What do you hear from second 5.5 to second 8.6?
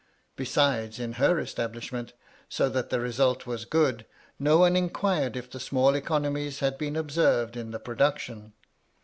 the small economies had been observed in the production.